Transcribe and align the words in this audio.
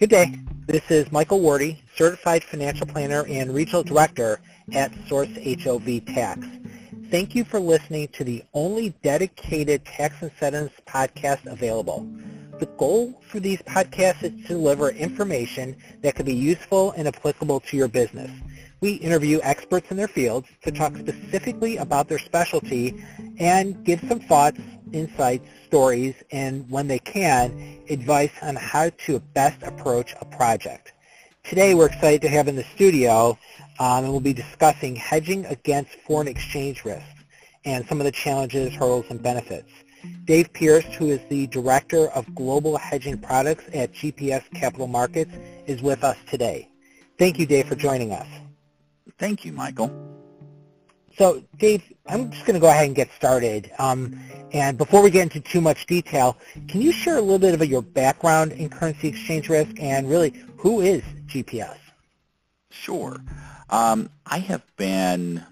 Good 0.00 0.08
day. 0.08 0.34
This 0.66 0.90
is 0.90 1.12
Michael 1.12 1.40
Wardy, 1.40 1.76
Certified 1.94 2.42
Financial 2.42 2.86
Planner 2.86 3.26
and 3.28 3.52
Regional 3.52 3.82
Director 3.82 4.40
at 4.72 4.90
Source 5.06 5.28
HOV 5.36 6.06
Tax. 6.06 6.46
Thank 7.10 7.34
you 7.34 7.44
for 7.44 7.60
listening 7.60 8.08
to 8.14 8.24
the 8.24 8.42
only 8.54 8.94
dedicated 9.02 9.84
tax 9.84 10.22
incentives 10.22 10.72
podcast 10.86 11.44
available. 11.44 12.08
The 12.60 12.64
goal 12.78 13.20
for 13.28 13.40
these 13.40 13.60
podcasts 13.60 14.22
is 14.22 14.30
to 14.46 14.48
deliver 14.48 14.88
information 14.88 15.76
that 16.00 16.14
can 16.14 16.24
be 16.24 16.34
useful 16.34 16.92
and 16.92 17.06
applicable 17.06 17.60
to 17.60 17.76
your 17.76 17.88
business. 17.88 18.30
We 18.80 18.92
interview 18.92 19.40
experts 19.42 19.90
in 19.90 19.98
their 19.98 20.08
fields 20.08 20.48
to 20.62 20.72
talk 20.72 20.96
specifically 20.96 21.76
about 21.76 22.08
their 22.08 22.18
specialty 22.18 23.04
and 23.38 23.84
give 23.84 24.00
some 24.08 24.20
thoughts, 24.20 24.60
insights, 24.92 25.48
stories, 25.66 26.14
and 26.30 26.68
when 26.70 26.88
they 26.88 26.98
can, 26.98 27.80
advice 27.88 28.32
on 28.42 28.56
how 28.56 28.90
to 29.06 29.20
best 29.34 29.62
approach 29.62 30.14
a 30.20 30.24
project. 30.24 30.92
Today 31.44 31.74
we're 31.74 31.86
excited 31.86 32.22
to 32.22 32.28
have 32.28 32.48
in 32.48 32.56
the 32.56 32.64
studio 32.74 33.38
um, 33.78 34.04
and 34.04 34.10
we'll 34.10 34.20
be 34.20 34.32
discussing 34.32 34.94
hedging 34.94 35.46
against 35.46 35.90
foreign 36.06 36.28
exchange 36.28 36.84
risks 36.84 37.24
and 37.64 37.86
some 37.88 38.00
of 38.00 38.04
the 38.04 38.12
challenges, 38.12 38.72
hurdles, 38.74 39.06
and 39.08 39.22
benefits. 39.22 39.70
Dave 40.24 40.52
Pierce, 40.52 40.84
who 40.84 41.08
is 41.08 41.20
the 41.28 41.46
Director 41.48 42.08
of 42.10 42.34
Global 42.34 42.76
Hedging 42.76 43.18
Products 43.18 43.64
at 43.74 43.92
GPS 43.92 44.42
Capital 44.54 44.86
Markets, 44.86 45.32
is 45.66 45.82
with 45.82 46.04
us 46.04 46.16
today. 46.28 46.68
Thank 47.18 47.38
you, 47.38 47.46
Dave, 47.46 47.66
for 47.66 47.74
joining 47.74 48.12
us. 48.12 48.26
Thank 49.18 49.44
you, 49.44 49.52
Michael. 49.52 49.90
So, 51.18 51.42
Dave, 51.58 51.82
I'm 52.06 52.30
just 52.30 52.46
going 52.46 52.54
to 52.54 52.60
go 52.60 52.68
ahead 52.68 52.86
and 52.86 52.96
get 52.96 53.10
started. 53.12 53.70
Um, 53.78 54.18
and 54.52 54.76
before 54.76 55.02
we 55.02 55.10
get 55.10 55.22
into 55.22 55.40
too 55.40 55.60
much 55.60 55.86
detail, 55.86 56.36
can 56.68 56.80
you 56.80 56.92
share 56.92 57.16
a 57.16 57.20
little 57.20 57.38
bit 57.38 57.54
of 57.54 57.68
your 57.68 57.82
background 57.82 58.52
in 58.52 58.68
currency 58.68 59.08
exchange 59.08 59.48
risk 59.48 59.78
and 59.78 60.08
really 60.08 60.34
who 60.56 60.80
is 60.80 61.02
GPS? 61.26 61.76
Sure. 62.70 63.20
Um, 63.68 64.10
I 64.26 64.38
have 64.38 64.62
been 64.76 65.44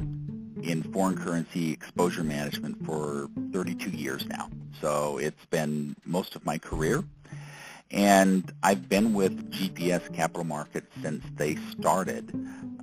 in 0.62 0.82
foreign 0.92 1.16
currency 1.16 1.72
exposure 1.72 2.24
management 2.24 2.84
for 2.84 3.28
32 3.52 3.90
years 3.90 4.26
now. 4.26 4.50
So 4.80 5.18
it's 5.18 5.44
been 5.46 5.94
most 6.04 6.36
of 6.36 6.44
my 6.44 6.58
career. 6.58 7.04
And 7.90 8.52
I've 8.62 8.88
been 8.88 9.14
with 9.14 9.50
GPS 9.50 10.12
Capital 10.14 10.44
Markets 10.44 10.88
since 11.02 11.24
they 11.36 11.56
started 11.78 12.30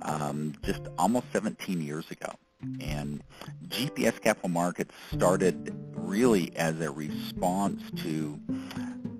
um, 0.02 0.54
just 0.62 0.80
almost 0.98 1.26
17 1.32 1.80
years 1.80 2.10
ago. 2.10 2.32
And 2.80 3.22
GPS 3.68 4.20
Capital 4.20 4.48
Markets 4.48 4.94
started 5.12 5.74
really 5.92 6.56
as 6.56 6.80
a 6.80 6.90
response 6.90 7.82
to 8.02 8.40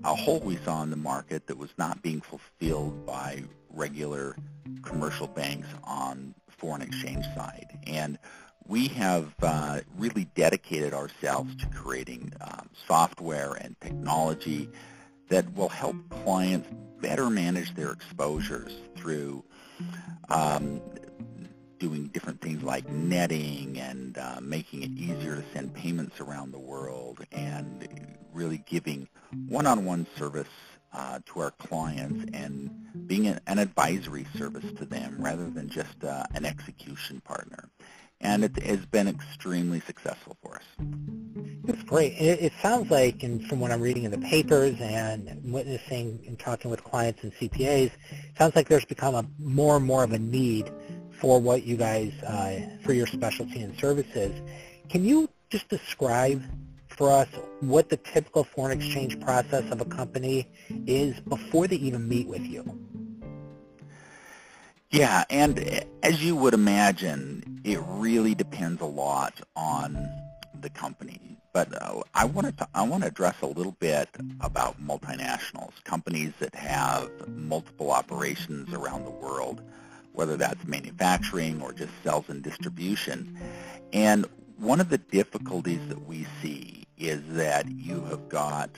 a 0.03 0.15
hole 0.15 0.39
we 0.39 0.57
saw 0.57 0.83
in 0.83 0.89
the 0.89 0.95
market 0.95 1.47
that 1.47 1.57
was 1.57 1.69
not 1.77 2.01
being 2.01 2.21
fulfilled 2.21 3.05
by 3.05 3.43
regular 3.69 4.35
commercial 4.81 5.27
banks 5.27 5.67
on 5.83 6.33
foreign 6.49 6.81
exchange 6.81 7.25
side. 7.35 7.77
And 7.85 8.17
we 8.65 8.87
have 8.89 9.33
uh, 9.41 9.81
really 9.97 10.25
dedicated 10.35 10.93
ourselves 10.93 11.55
to 11.57 11.65
creating 11.67 12.33
um, 12.41 12.69
software 12.87 13.53
and 13.53 13.79
technology 13.81 14.69
that 15.29 15.53
will 15.55 15.69
help 15.69 15.95
clients 16.23 16.67
better 16.99 17.29
manage 17.29 17.73
their 17.75 17.91
exposures 17.91 18.73
through 18.95 19.43
um, 20.29 20.81
doing 21.87 22.07
different 22.07 22.41
things 22.41 22.61
like 22.63 22.89
netting 22.89 23.79
and 23.79 24.17
uh, 24.17 24.39
making 24.41 24.83
it 24.83 24.91
easier 24.91 25.37
to 25.37 25.43
send 25.53 25.73
payments 25.73 26.19
around 26.19 26.51
the 26.51 26.59
world 26.59 27.25
and 27.31 27.87
really 28.33 28.61
giving 28.67 29.07
one-on-one 29.47 30.05
service 30.17 30.49
uh, 30.91 31.19
to 31.25 31.39
our 31.39 31.51
clients 31.51 32.25
and 32.33 32.69
being 33.07 33.27
an, 33.27 33.39
an, 33.47 33.57
advisory 33.59 34.25
service 34.37 34.65
to 34.77 34.85
them 34.85 35.15
rather 35.19 35.49
than 35.49 35.69
just 35.69 36.03
uh, 36.03 36.23
an 36.33 36.45
execution 36.45 37.21
partner. 37.21 37.69
And 38.19 38.43
it 38.43 38.61
has 38.63 38.85
been 38.85 39.07
extremely 39.07 39.79
successful 39.79 40.35
for 40.41 40.55
us. 40.55 40.63
That's 41.63 41.83
great. 41.83 42.13
It, 42.13 42.41
it 42.41 42.53
sounds 42.61 42.89
like, 42.89 43.23
and 43.23 43.45
from 43.45 43.59
what 43.59 43.71
I'm 43.71 43.81
reading 43.81 44.03
in 44.03 44.11
the 44.11 44.17
papers 44.17 44.75
and 44.81 45.53
witnessing 45.53 46.23
and 46.27 46.39
talking 46.39 46.71
with 46.71 46.83
clients 46.83 47.23
and 47.23 47.33
CPAs, 47.33 47.91
it 47.91 48.37
sounds 48.37 48.55
like 48.55 48.67
there's 48.67 48.85
become 48.85 49.15
a 49.15 49.25
more 49.39 49.77
and 49.77 49.85
more 49.85 50.03
of 50.03 50.13
a 50.13 50.19
need 50.19 50.71
for 51.19 51.39
what 51.39 51.63
you 51.63 51.77
guys, 51.77 52.13
uh, 52.23 52.59
for 52.83 52.93
your 52.93 53.07
specialty 53.07 53.61
and 53.61 53.77
services. 53.79 54.39
Can 54.89 55.03
you 55.03 55.29
just 55.49 55.67
describe 55.69 56.43
for 56.89 57.11
us 57.11 57.27
what 57.59 57.89
the 57.89 57.97
typical 57.97 58.43
foreign 58.43 58.77
exchange 58.77 59.19
process 59.21 59.69
of 59.71 59.81
a 59.81 59.85
company 59.85 60.47
is 60.85 61.19
before 61.21 61.67
they 61.67 61.75
even 61.77 62.07
meet 62.07 62.27
with 62.27 62.41
you? 62.41 62.63
Yeah, 64.89 65.25
and 65.29 65.85
as 66.01 66.23
you 66.23 66.35
would 66.37 66.53
imagine, 66.53 67.61
it 67.63 67.79
really 67.85 68.33
depends 68.33 68.81
a 68.81 68.85
lot 68.85 69.41
on 69.55 70.09
the 70.61 70.69
company. 70.69 71.37
But 71.53 71.81
uh, 71.81 72.01
I 72.13 72.25
want 72.25 72.57
to 72.57 72.67
I 72.73 72.83
want 72.83 73.03
to 73.03 73.07
address 73.07 73.35
a 73.41 73.47
little 73.47 73.75
bit 73.79 74.09
about 74.41 74.81
multinationals, 74.81 75.71
companies 75.83 76.31
that 76.39 76.55
have 76.55 77.09
multiple 77.27 77.91
operations 77.91 78.73
around 78.73 79.05
the 79.05 79.11
world 79.11 79.61
whether 80.17 80.35
that's 80.35 80.65
manufacturing 80.65 81.61
or 81.61 81.71
just 81.71 81.91
sales 82.03 82.25
and 82.27 82.41
distribution. 82.41 83.37
And 83.93 84.25
one 84.57 84.81
of 84.81 84.89
the 84.89 84.97
difficulties 84.97 85.79
that 85.89 86.07
we 86.07 86.25
see 86.41 86.85
is 86.97 87.21
that 87.29 87.69
you 87.69 88.01
have 88.05 88.27
got 88.27 88.71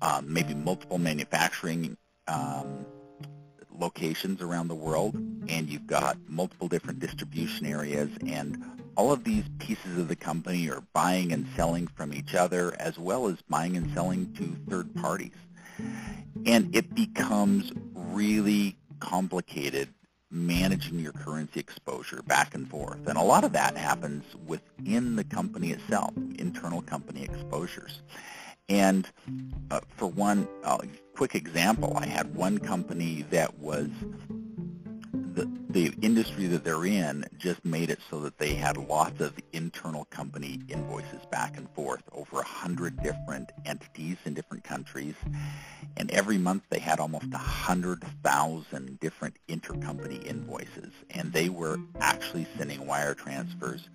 um, 0.00 0.32
maybe 0.32 0.54
multiple 0.54 0.96
manufacturing 0.96 1.94
um, 2.26 2.86
locations 3.78 4.40
around 4.40 4.68
the 4.68 4.74
world, 4.74 5.14
and 5.14 5.68
you've 5.68 5.86
got 5.86 6.16
multiple 6.26 6.68
different 6.68 7.00
distribution 7.00 7.66
areas, 7.66 8.08
and 8.26 8.64
all 8.96 9.12
of 9.12 9.24
these 9.24 9.44
pieces 9.58 9.98
of 9.98 10.08
the 10.08 10.16
company 10.16 10.70
are 10.70 10.82
buying 10.94 11.32
and 11.32 11.46
selling 11.54 11.86
from 11.86 12.14
each 12.14 12.34
other, 12.34 12.74
as 12.80 12.98
well 12.98 13.26
as 13.26 13.36
buying 13.50 13.76
and 13.76 13.92
selling 13.92 14.32
to 14.32 14.56
third 14.70 14.94
parties. 14.94 15.36
And 16.46 16.74
it 16.74 16.94
becomes 16.94 17.72
really 17.92 18.78
complicated 19.00 19.90
managing 20.30 21.00
your 21.00 21.12
currency 21.12 21.58
exposure 21.60 22.22
back 22.26 22.54
and 22.54 22.68
forth. 22.68 23.06
And 23.06 23.18
a 23.18 23.22
lot 23.22 23.44
of 23.44 23.52
that 23.52 23.76
happens 23.76 24.24
within 24.46 25.16
the 25.16 25.24
company 25.24 25.70
itself, 25.70 26.12
internal 26.38 26.82
company 26.82 27.24
exposures. 27.24 28.02
And 28.68 29.08
uh, 29.72 29.80
for 29.96 30.06
one 30.06 30.46
uh, 30.62 30.78
quick 31.16 31.34
example, 31.34 31.96
I 31.96 32.06
had 32.06 32.34
one 32.34 32.58
company 32.58 33.22
that 33.30 33.58
was 33.58 33.88
the, 35.72 35.94
industry 36.02 36.46
that 36.46 36.64
they're 36.64 36.84
in 36.84 37.24
just 37.38 37.64
made 37.64 37.90
it 37.90 37.98
so 38.10 38.20
that 38.20 38.38
they 38.38 38.54
had 38.54 38.76
lots 38.76 39.20
of 39.20 39.34
internal 39.52 40.04
company 40.06 40.60
invoices 40.68 41.24
back 41.30 41.56
and 41.56 41.68
forth 41.70 42.02
over 42.12 42.40
a 42.40 42.44
hundred 42.44 43.02
different 43.02 43.50
entities 43.66 44.16
in 44.24 44.34
different 44.34 44.64
countries. 44.64 45.14
And 45.96 46.10
every 46.10 46.38
month 46.38 46.64
they 46.70 46.78
had 46.78 47.00
almost 47.00 47.26
a 47.32 47.38
hundred 47.38 48.02
thousand 48.22 48.98
different 49.00 49.36
intercompany 49.48 50.24
invoices. 50.24 50.92
And 51.10 51.32
they 51.32 51.48
were 51.48 51.78
actually 52.00 52.46
sending 52.56 52.86
wire 52.86 53.14
transfers 53.14 53.88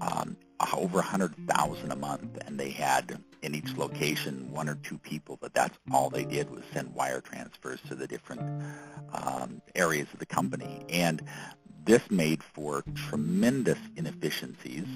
um, 0.00 0.36
over 0.74 0.98
a 0.98 1.02
hundred 1.02 1.34
thousand 1.46 1.92
a 1.92 1.96
month. 1.96 2.38
And 2.46 2.58
they 2.58 2.70
had 2.70 3.18
in 3.42 3.54
each 3.54 3.76
location 3.76 4.50
one 4.50 4.68
or 4.68 4.76
two 4.76 4.98
people, 4.98 5.38
but 5.40 5.54
that's 5.54 5.78
all 5.92 6.10
they 6.10 6.24
did 6.24 6.50
was 6.50 6.62
send 6.72 6.94
wire 6.94 7.20
transfers 7.20 7.80
to 7.88 7.94
the 7.94 8.06
different 8.06 8.42
um, 9.12 9.62
areas 9.74 10.08
of 10.12 10.18
the 10.18 10.26
company. 10.26 10.84
And 10.88 11.22
this 11.84 12.10
made 12.10 12.42
for 12.42 12.84
tremendous 12.94 13.78
inefficiencies 13.96 14.86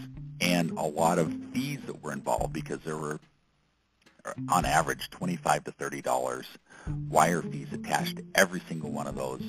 and 0.41 0.71
a 0.73 0.83
lot 0.83 1.19
of 1.19 1.35
fees 1.53 1.81
that 1.87 2.03
were 2.03 2.13
involved 2.13 2.53
because 2.53 2.81
there 2.85 2.97
were 2.97 3.21
on 4.49 4.65
average 4.65 5.11
25 5.11 5.65
to 5.65 5.73
30 5.73 6.01
dollars 6.03 6.47
wire 7.09 7.43
fees 7.43 7.69
attached 7.73 8.17
to 8.17 8.25
every 8.35 8.61
single 8.69 8.91
one 8.91 9.07
of 9.07 9.15
those 9.15 9.43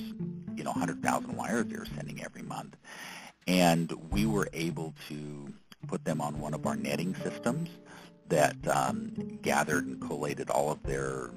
you 0.54 0.64
know 0.64 0.70
100,000 0.70 1.34
wires 1.36 1.66
they 1.66 1.76
were 1.76 1.86
sending 1.96 2.22
every 2.22 2.42
month 2.42 2.76
and 3.46 3.92
we 4.10 4.26
were 4.26 4.48
able 4.52 4.94
to 5.08 5.52
put 5.86 6.04
them 6.04 6.20
on 6.20 6.40
one 6.40 6.54
of 6.54 6.66
our 6.66 6.76
netting 6.76 7.14
systems 7.22 7.68
that 8.28 8.56
um, 8.68 9.38
gathered 9.42 9.86
and 9.86 10.00
collated 10.00 10.50
all 10.50 10.70
of 10.70 10.82
their 10.82 11.30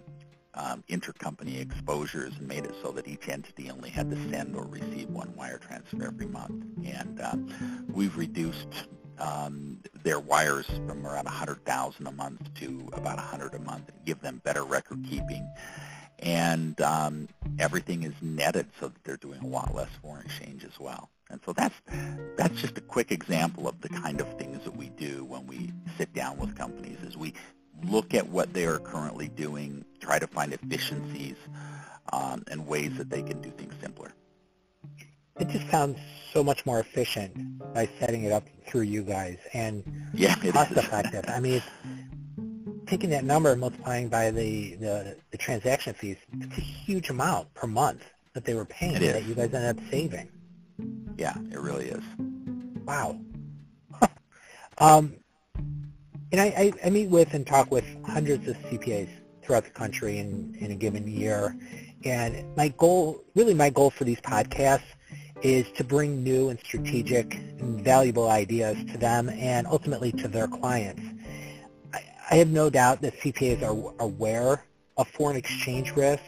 um, 0.56 0.84
intercompany 0.90 1.62
exposures 1.62 2.34
and 2.38 2.48
made 2.48 2.66
it 2.66 2.74
so 2.82 2.92
that 2.92 3.08
each 3.08 3.30
entity 3.30 3.70
only 3.70 3.90
had 3.90 4.10
to 4.10 4.18
send 4.30 4.56
or 4.56 4.66
receive 4.66 5.10
one 5.10 5.34
wire 5.36 5.58
transfer 5.58 6.06
every 6.08 6.26
month. 6.26 6.66
And 6.86 7.22
uh, 7.22 7.36
we've 7.92 8.18
reduced 8.18 8.68
um, 9.20 9.80
their 10.04 10.20
wires 10.20 10.66
from 10.88 11.06
around 11.06 11.26
100,000 11.26 12.08
a 12.08 12.12
month 12.12 12.54
to 12.56 12.90
about 12.94 13.18
100 13.18 13.54
a 13.54 13.60
month, 13.60 13.90
and 13.90 14.06
give 14.06 14.22
them 14.22 14.42
better 14.44 14.64
record 14.64 15.06
keeping. 15.08 15.48
And 16.20 16.80
um, 16.82 17.30
everything 17.60 18.04
is 18.04 18.14
netted 18.22 18.68
so 18.80 18.88
that 18.90 19.04
they're 19.04 19.18
doing 19.18 19.40
a 19.42 19.48
lot 19.48 19.74
less 19.74 19.90
foreign 20.02 20.26
exchange 20.26 20.66
as 20.66 20.80
well. 20.80 21.10
And 21.30 21.40
so 21.46 21.54
that's 21.54 21.76
that's 22.38 22.60
just 22.60 22.78
a 22.78 22.82
quick 22.82 23.12
example 23.12 23.68
of 23.68 23.80
the 23.82 23.90
kind 23.90 24.20
of 24.20 24.28
things 24.38 24.64
that 24.64 24.76
we 24.76 24.90
do 24.90 25.26
when 25.26 25.46
we 25.46 25.72
sit 25.98 26.14
down 26.14 26.38
with 26.38 26.56
companies 26.56 26.98
is 27.04 27.16
we 27.18 27.34
look 27.84 28.14
at 28.14 28.28
what 28.28 28.54
they 28.54 28.66
are 28.66 28.80
currently 28.80 29.28
doing, 29.30 29.86
try 30.00 30.20
to 30.20 30.28
find 30.28 30.54
efficiencies, 30.54 31.36
um, 32.12 32.44
and 32.50 32.66
ways 32.66 32.98
that 32.98 33.10
they 33.10 33.22
can 33.22 33.42
do 33.42 33.52
things 33.52 33.74
simpler. 33.82 34.14
It 35.40 35.48
just 35.50 35.70
sounds 35.70 36.00
so 36.34 36.44
much 36.44 36.66
more 36.66 36.80
efficient 36.80 37.60
by 37.74 37.88
setting 38.00 38.24
it 38.24 38.32
up 38.32 38.44
through 38.68 38.82
you 38.82 39.04
guys 39.04 39.38
and 39.54 39.84
yeah, 40.14 40.36
cost 40.36 40.72
effective. 40.72 41.26
I 41.28 41.40
mean, 41.40 41.62
taking 42.88 43.10
that 43.12 43.24
number 43.24 43.52
and 43.52 43.62
multiplying 43.62 44.10
by 44.10 44.32
the, 44.32 44.76
the, 44.76 45.18
the 45.32 45.38
transaction 45.38 45.94
fees, 45.94 46.18
it's 46.42 46.58
a 46.58 46.62
huge 46.62 47.10
amount 47.10 47.54
per 47.54 47.68
month 47.68 48.04
that 48.34 48.46
they 48.46 48.54
were 48.54 48.66
paying 48.66 49.00
that 49.00 49.24
you 49.26 49.36
guys 49.36 49.54
ended 49.54 49.78
up 49.78 49.90
saving. 49.90 50.30
Yeah, 51.20 51.36
it 51.52 51.60
really 51.60 51.88
is. 51.88 52.04
Wow. 52.86 53.20
um, 54.78 55.18
and 56.32 56.40
I, 56.40 56.46
I, 56.46 56.74
I, 56.86 56.90
meet 56.90 57.10
with 57.10 57.34
and 57.34 57.46
talk 57.46 57.70
with 57.72 57.84
hundreds 58.06 58.48
of 58.48 58.56
CPAs 58.56 59.10
throughout 59.42 59.66
the 59.66 59.70
country 59.72 60.20
in, 60.20 60.56
in 60.62 60.72
a 60.72 60.76
given 60.76 61.06
year. 61.10 61.58
And 62.06 62.56
my 62.56 62.70
goal, 62.70 63.22
really 63.36 63.54
my 63.54 63.70
goal 63.70 63.90
for 63.90 64.06
these 64.06 64.22
podcasts 64.22 64.96
is 65.42 65.70
to 65.72 65.84
bring 65.84 66.24
new 66.24 66.48
and 66.48 66.60
strategic 66.60 67.34
and 67.34 67.84
valuable 67.84 68.30
ideas 68.30 68.78
to 68.94 68.98
them 68.98 69.28
and 69.28 69.68
ultimately 69.68 70.14
to 70.14 70.30
their 70.30 70.48
clients. 70.48 71.02
I, 71.94 72.02
I 72.32 72.36
have 72.36 72.50
no 72.50 72.70
doubt 72.70 73.02
that 73.02 73.20
CPAs 73.20 73.62
are 73.62 73.94
aware 74.02 74.64
of 74.96 75.10
foreign 75.10 75.36
exchange 75.36 75.92
risk, 75.98 76.24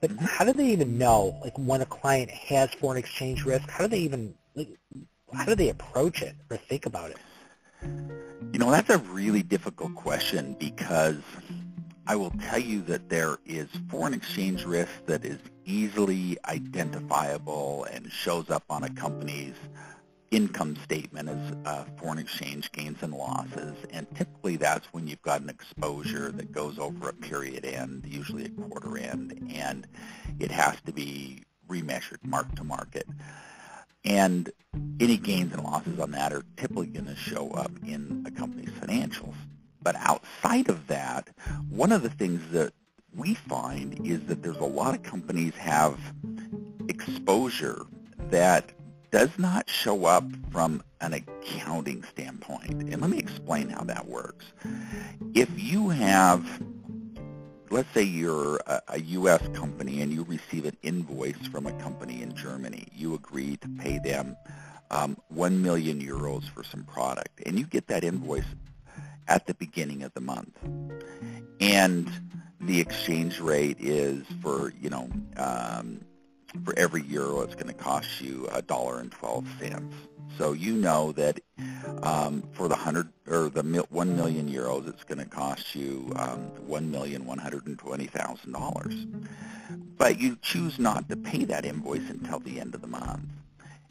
but 0.00 0.10
how 0.18 0.44
do 0.44 0.52
they 0.52 0.66
even 0.68 0.98
know, 0.98 1.38
like, 1.42 1.56
when 1.58 1.80
a 1.80 1.86
client 1.86 2.30
has 2.30 2.72
foreign 2.74 2.98
exchange 2.98 3.44
risk? 3.44 3.68
How 3.68 3.84
do 3.84 3.88
they 3.88 3.98
even, 3.98 4.34
like, 4.54 4.68
how 5.32 5.44
do 5.44 5.54
they 5.54 5.68
approach 5.68 6.22
it 6.22 6.34
or 6.50 6.56
think 6.56 6.86
about 6.86 7.10
it? 7.10 7.18
You 8.52 8.58
know, 8.58 8.70
that's 8.70 8.90
a 8.90 8.98
really 8.98 9.42
difficult 9.42 9.94
question 9.94 10.56
because 10.58 11.18
I 12.06 12.16
will 12.16 12.32
tell 12.40 12.58
you 12.58 12.82
that 12.82 13.08
there 13.08 13.38
is 13.46 13.68
foreign 13.88 14.14
exchange 14.14 14.64
risk 14.64 14.90
that 15.06 15.24
is 15.24 15.38
easily 15.64 16.38
identifiable 16.46 17.84
and 17.84 18.10
shows 18.10 18.50
up 18.50 18.64
on 18.68 18.82
a 18.82 18.90
company's 18.90 19.54
income 20.30 20.76
statement 20.84 21.28
is 21.28 21.52
uh, 21.64 21.84
foreign 21.98 22.18
exchange 22.18 22.70
gains 22.72 23.02
and 23.02 23.12
losses. 23.12 23.74
And 23.90 24.06
typically 24.14 24.56
that's 24.56 24.86
when 24.92 25.08
you've 25.08 25.22
got 25.22 25.40
an 25.40 25.48
exposure 25.48 26.30
that 26.32 26.52
goes 26.52 26.78
over 26.78 27.08
a 27.08 27.12
period 27.12 27.64
end, 27.64 28.06
usually 28.06 28.44
a 28.44 28.48
quarter 28.48 28.96
end, 28.98 29.52
and 29.52 29.86
it 30.38 30.50
has 30.50 30.80
to 30.86 30.92
be 30.92 31.42
remeasured 31.68 32.24
mark 32.24 32.54
to 32.56 32.64
market. 32.64 33.06
And 34.04 34.50
any 35.00 35.16
gains 35.16 35.52
and 35.52 35.64
losses 35.64 35.98
on 35.98 36.12
that 36.12 36.32
are 36.32 36.44
typically 36.56 36.86
going 36.86 37.06
to 37.06 37.16
show 37.16 37.50
up 37.50 37.72
in 37.86 38.24
a 38.26 38.30
company's 38.30 38.70
financials. 38.70 39.34
But 39.82 39.96
outside 39.96 40.68
of 40.68 40.86
that, 40.86 41.28
one 41.68 41.92
of 41.92 42.02
the 42.02 42.10
things 42.10 42.40
that 42.52 42.72
we 43.14 43.34
find 43.34 44.06
is 44.06 44.20
that 44.26 44.42
there's 44.42 44.56
a 44.58 44.64
lot 44.64 44.94
of 44.94 45.02
companies 45.02 45.54
have 45.54 45.98
exposure 46.88 47.82
that 48.30 48.72
does 49.10 49.30
not 49.38 49.68
show 49.68 50.04
up 50.04 50.24
from 50.52 50.82
an 51.00 51.14
accounting 51.14 52.04
standpoint. 52.12 52.70
And 52.70 53.00
let 53.00 53.10
me 53.10 53.18
explain 53.18 53.68
how 53.70 53.84
that 53.84 54.06
works. 54.06 54.46
If 55.34 55.48
you 55.56 55.88
have, 55.90 56.62
let's 57.70 57.92
say 57.92 58.02
you're 58.02 58.56
a, 58.66 58.82
a, 58.88 59.00
U.S. 59.00 59.42
company 59.54 60.00
and 60.02 60.12
you 60.12 60.24
receive 60.24 60.64
an 60.64 60.76
invoice 60.82 61.46
from 61.50 61.66
a 61.66 61.72
company 61.74 62.22
in 62.22 62.34
Germany. 62.34 62.86
You 62.94 63.14
agree 63.14 63.56
to 63.56 63.68
pay 63.68 63.98
them 63.98 64.36
um, 64.90 65.16
1 65.28 65.62
million 65.62 66.00
euros 66.00 66.48
for 66.48 66.62
some 66.62 66.84
product. 66.84 67.40
And 67.46 67.58
you 67.58 67.66
get 67.66 67.88
that 67.88 68.04
invoice 68.04 68.44
at 69.28 69.46
the 69.46 69.54
beginning 69.54 70.02
of 70.02 70.12
the 70.14 70.20
month. 70.20 70.56
And 71.60 72.10
the 72.60 72.80
exchange 72.80 73.40
rate 73.40 73.76
is 73.80 74.24
for, 74.42 74.72
you 74.80 74.90
know, 74.90 75.08
um, 75.36 76.00
for 76.64 76.78
every 76.78 77.02
euro, 77.02 77.42
it's 77.42 77.54
going 77.54 77.68
to 77.68 77.72
cost 77.72 78.20
you 78.20 78.48
a 78.52 78.62
dollar 78.62 79.00
and 79.00 79.10
twelve 79.10 79.46
cents. 79.58 79.94
So 80.38 80.52
you 80.52 80.74
know 80.74 81.12
that 81.12 81.40
um, 82.02 82.42
for 82.52 82.68
the 82.68 82.76
hundred 82.76 83.08
or 83.26 83.50
the 83.50 83.62
mil, 83.62 83.86
one 83.90 84.16
million 84.16 84.48
euros, 84.48 84.88
it's 84.88 85.04
going 85.04 85.18
to 85.18 85.26
cost 85.26 85.74
you 85.74 86.12
um, 86.16 86.40
one 86.66 86.90
million 86.90 87.26
one 87.26 87.38
hundred 87.38 87.66
and 87.66 87.78
twenty 87.78 88.06
thousand 88.06 88.52
dollars. 88.52 88.94
But 89.98 90.18
you 90.18 90.38
choose 90.40 90.78
not 90.78 91.08
to 91.10 91.16
pay 91.16 91.44
that 91.44 91.64
invoice 91.64 92.08
until 92.08 92.40
the 92.40 92.60
end 92.60 92.74
of 92.74 92.80
the 92.80 92.86
month. 92.86 93.22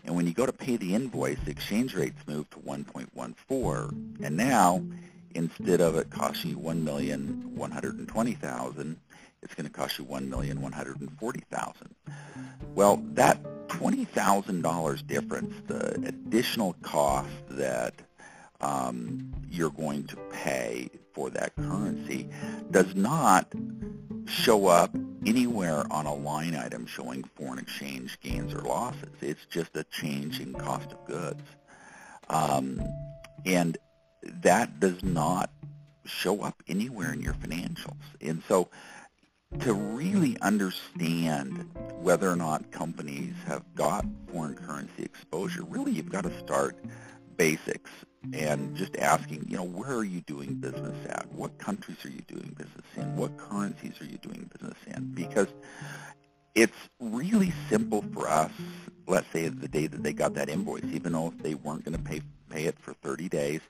And 0.10 0.16
when 0.16 0.26
you 0.26 0.34
go 0.34 0.48
to 0.48 0.54
pay 0.54 0.76
the 0.76 0.96
invoice, 0.96 1.38
the 1.46 1.52
exchange 1.52 1.94
rates 1.94 2.18
move 2.26 2.50
to 2.50 2.58
1.14. 2.58 4.24
And 4.24 4.36
now, 4.36 4.84
instead 5.36 5.82
of 5.82 5.96
it 5.98 6.10
costing 6.10 6.50
you 6.52 6.58
1,120,000, 6.58 8.96
it's 9.42 9.56
going 9.56 9.68
to 9.68 9.72
cost 9.72 9.98
you 9.98 10.06
one 10.06 10.30
million 10.30 10.62
one 10.62 10.72
hundred 10.72 11.00
and 11.02 11.12
forty 11.20 11.44
thousand. 11.52 11.96
Well, 12.76 13.02
that 13.14 13.40
twenty 13.70 14.06
thousand 14.06 14.62
dollars 14.62 15.02
difference, 15.02 15.54
the 15.68 15.94
additional 16.06 16.76
cost 16.82 17.30
that 17.50 17.94
um, 18.62 19.34
you're 19.50 19.70
going 19.70 20.06
to 20.08 20.16
pay 20.32 20.90
for 21.14 21.30
that 21.32 21.56
currency, 21.56 22.30
does 22.72 22.96
not 22.96 23.52
show 24.26 24.68
up 24.68 24.96
anywhere 25.26 25.84
on 25.92 26.06
a 26.06 26.14
line 26.14 26.56
item 26.56 26.86
showing 26.86 27.24
foreign 27.36 27.60
exchange 27.60 28.20
gains 28.22 28.54
or 28.54 28.62
losses. 28.62 29.10
It's 29.22 29.46
just 29.50 29.76
a 29.76 29.84
change 29.86 30.40
in 30.40 30.54
cost 30.54 30.92
of 30.92 31.06
goods. 31.06 31.42
Um, 32.30 32.82
and 33.46 33.78
that 34.24 34.80
does 34.80 35.04
not 35.04 35.50
show 36.06 36.42
up 36.42 36.62
anywhere 36.68 37.12
in 37.14 37.22
your 37.22 37.34
financials. 37.34 38.02
And 38.22 38.44
so 38.48 38.70
to 39.60 39.74
really 39.74 40.38
understand 40.42 41.70
whether 41.96 42.30
or 42.30 42.36
not 42.36 42.72
companies 42.72 43.34
have 43.48 43.64
got 43.76 44.06
foreign 44.32 44.56
currency 44.56 45.04
exposure, 45.04 45.64
really 45.64 45.92
you've 45.92 46.12
got 46.12 46.24
to 46.24 46.40
start 46.40 46.78
basics 47.36 47.90
and 48.34 48.76
just 48.76 48.96
asking, 48.98 49.46
you 49.48 49.58
know, 49.58 49.64
where 49.64 49.96
are 49.96 50.04
you 50.04 50.22
doing 50.22 50.56
business 50.56 50.98
at? 51.10 51.28
What 51.32 51.58
countries 51.58 52.04
are 52.06 52.10
you 52.10 52.22
doing 52.28 52.56
business 52.58 52.86
in? 52.96 53.16
What 53.16 53.38
currencies 53.38 54.00
are 54.02 54.06
you 54.06 54.18
doing 54.18 54.50
business 54.54 54.78
in? 54.88 55.14
Because 55.14 55.48
it's 56.54 56.90
really 57.00 57.54
simple 57.70 58.04
for 58.14 58.28
us, 58.28 58.52
let's 59.08 59.28
say 59.32 59.48
the 59.48 59.68
day 59.68 59.88
that 59.88 60.04
they 60.04 60.14
got 60.14 60.36
that 60.36 60.50
invoice, 60.50 60.84
even 60.92 61.14
though 61.14 61.28
if 61.28 61.38
they 61.40 61.56
weren't 61.56 61.86
going 61.86 61.98
to 61.98 62.04
pay 62.04 62.22
pay 62.50 62.66
it 62.66 62.80
for 62.80 62.94
30 62.94 63.30
days, 63.30 63.62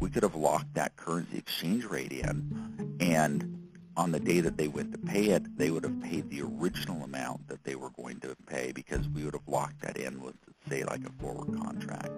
we 0.00 0.10
could 0.10 0.22
have 0.22 0.34
locked 0.34 0.74
that 0.74 0.94
currency 0.96 1.38
exchange 1.38 1.84
rate 1.86 2.12
in. 2.12 2.98
And 3.00 3.57
on 3.98 4.12
the 4.12 4.20
day 4.20 4.38
that 4.40 4.56
they 4.56 4.68
went 4.68 4.92
to 4.92 4.98
pay 4.98 5.30
it, 5.30 5.58
they 5.58 5.70
would 5.72 5.82
have 5.82 6.00
paid 6.00 6.30
the 6.30 6.40
original 6.40 7.02
amount 7.02 7.48
that 7.48 7.64
they 7.64 7.74
were 7.74 7.90
going 7.90 8.20
to 8.20 8.34
pay 8.46 8.70
because 8.72 9.08
we 9.08 9.24
would 9.24 9.34
have 9.34 9.48
locked 9.48 9.82
that 9.82 9.96
in 9.96 10.22
with, 10.22 10.36
say, 10.68 10.84
like 10.84 11.04
a 11.04 11.10
forward 11.20 11.60
contract. 11.60 12.12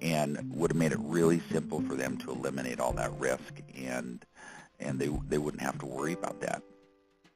And 0.00 0.50
would 0.54 0.70
have 0.70 0.78
made 0.78 0.92
it 0.92 0.98
really 1.00 1.42
simple 1.52 1.82
for 1.82 1.94
them 1.94 2.16
to 2.18 2.30
eliminate 2.30 2.80
all 2.80 2.94
that 2.94 3.12
risk 3.18 3.60
and 3.76 4.24
and 4.80 4.98
they 4.98 5.08
they 5.28 5.36
wouldn't 5.36 5.62
have 5.62 5.78
to 5.80 5.86
worry 5.86 6.14
about 6.14 6.40
that. 6.40 6.62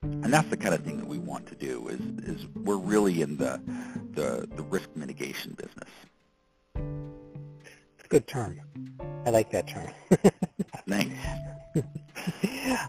And 0.02 0.32
that's 0.32 0.48
the 0.48 0.56
kind 0.56 0.74
of 0.74 0.82
thing 0.82 0.96
that 0.96 1.06
we 1.06 1.18
want 1.18 1.46
to 1.48 1.54
do 1.54 1.88
is 1.88 2.00
is 2.24 2.46
we're 2.54 2.78
really 2.78 3.20
in 3.20 3.36
the 3.36 3.60
the, 4.14 4.48
the 4.56 4.62
risk 4.62 4.88
mitigation 4.96 5.52
business 5.52 5.90
It's 7.98 8.04
a 8.06 8.08
good 8.08 8.26
term. 8.26 8.60
I 9.26 9.30
like 9.30 9.50
that 9.50 9.66
term. 9.66 9.88
Thanks. 10.88 11.16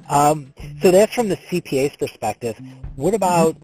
um, 0.09 0.53
so 0.81 0.91
that's 0.91 1.13
from 1.13 1.29
the 1.29 1.37
CPA's 1.37 1.95
perspective. 1.95 2.59
What 2.95 3.13
about 3.13 3.55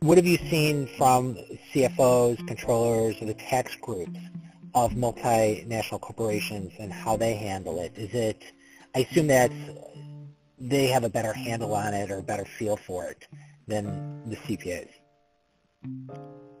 what 0.00 0.18
have 0.18 0.26
you 0.26 0.36
seen 0.36 0.88
from 0.98 1.36
CFOs, 1.72 2.46
controllers, 2.46 3.20
or 3.20 3.26
the 3.26 3.34
tax 3.34 3.74
groups 3.76 4.18
of 4.74 4.92
multinational 4.92 6.00
corporations 6.00 6.72
and 6.78 6.92
how 6.92 7.16
they 7.16 7.34
handle 7.34 7.80
it? 7.80 7.92
Is 7.96 8.14
it? 8.14 8.42
I 8.94 9.00
assume 9.00 9.26
that 9.28 9.50
they 10.58 10.86
have 10.88 11.04
a 11.04 11.08
better 11.08 11.32
handle 11.32 11.74
on 11.74 11.94
it 11.94 12.10
or 12.10 12.18
a 12.18 12.22
better 12.22 12.44
feel 12.44 12.76
for 12.76 13.06
it 13.06 13.26
than 13.66 14.22
the 14.28 14.36
CPAs. 14.36 14.88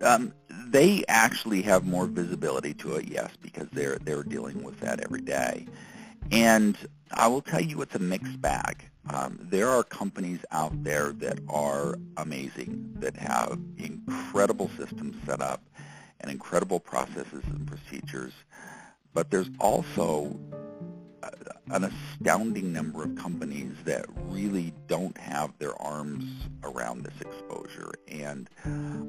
Um, 0.02 0.32
they 0.68 1.04
actually 1.08 1.62
have 1.62 1.86
more 1.86 2.06
visibility 2.06 2.74
to 2.74 2.96
it, 2.96 3.06
yes, 3.06 3.30
because 3.40 3.68
they're 3.72 3.98
they're 3.98 4.22
dealing 4.22 4.62
with 4.62 4.80
that 4.80 5.00
every 5.00 5.22
day. 5.22 5.66
And 6.30 6.76
I 7.12 7.28
will 7.28 7.42
tell 7.42 7.60
you, 7.60 7.80
it's 7.82 7.94
a 7.94 8.00
mixed 8.00 8.40
bag. 8.40 8.84
Um, 9.10 9.38
there 9.40 9.68
are 9.68 9.84
companies 9.84 10.40
out 10.50 10.82
there 10.82 11.12
that 11.12 11.38
are 11.48 11.96
amazing, 12.16 12.94
that 12.96 13.16
have 13.16 13.58
incredible 13.76 14.70
systems 14.76 15.14
set 15.24 15.40
up 15.40 15.62
and 16.20 16.30
incredible 16.30 16.80
processes 16.80 17.44
and 17.46 17.66
procedures. 17.66 18.32
But 19.14 19.30
there's 19.30 19.50
also 19.60 20.38
an 21.70 21.84
astounding 21.84 22.72
number 22.72 23.02
of 23.02 23.16
companies 23.16 23.72
that 23.84 24.06
really 24.28 24.72
don't 24.86 25.16
have 25.18 25.52
their 25.58 25.80
arms 25.80 26.24
around 26.62 27.04
this 27.04 27.20
exposure 27.20 27.92
and 28.08 28.48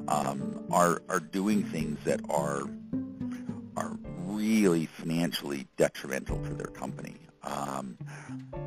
um, 0.07 0.65
are 0.71 1.01
are 1.09 1.19
doing 1.19 1.63
things 1.63 1.97
that 2.03 2.19
are 2.29 2.63
are 3.75 3.97
really 4.25 4.85
financially 4.85 5.67
detrimental 5.77 6.41
to 6.43 6.53
their 6.53 6.67
company. 6.67 7.15
Um, 7.43 7.97